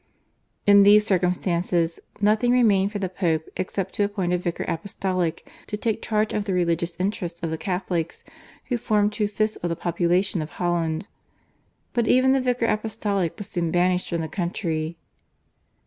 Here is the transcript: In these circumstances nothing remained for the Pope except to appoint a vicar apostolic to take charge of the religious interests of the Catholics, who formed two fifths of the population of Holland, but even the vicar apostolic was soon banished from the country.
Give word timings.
In 0.65 0.81
these 0.81 1.05
circumstances 1.05 1.99
nothing 2.19 2.51
remained 2.51 2.91
for 2.91 2.97
the 2.97 3.07
Pope 3.07 3.47
except 3.55 3.93
to 3.93 4.03
appoint 4.03 4.33
a 4.33 4.37
vicar 4.39 4.65
apostolic 4.67 5.47
to 5.67 5.77
take 5.77 6.01
charge 6.01 6.33
of 6.33 6.45
the 6.45 6.55
religious 6.55 6.95
interests 6.99 7.39
of 7.43 7.51
the 7.51 7.57
Catholics, 7.59 8.23
who 8.69 8.79
formed 8.79 9.13
two 9.13 9.27
fifths 9.27 9.57
of 9.57 9.69
the 9.69 9.75
population 9.75 10.41
of 10.41 10.49
Holland, 10.57 11.05
but 11.93 12.07
even 12.07 12.31
the 12.31 12.41
vicar 12.41 12.65
apostolic 12.65 13.37
was 13.37 13.45
soon 13.45 13.69
banished 13.69 14.09
from 14.09 14.21
the 14.21 14.27
country. 14.27 14.97